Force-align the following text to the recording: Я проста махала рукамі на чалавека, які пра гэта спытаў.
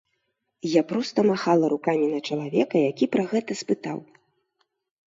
Я 0.69 0.81
проста 0.91 1.19
махала 1.29 1.69
рукамі 1.75 2.09
на 2.15 2.19
чалавека, 2.27 2.75
які 2.89 3.05
пра 3.19 3.23
гэта 3.37 3.51
спытаў. 3.63 3.97